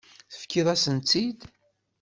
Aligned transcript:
Tefkiḍ-asent-tt-id. 0.31 1.39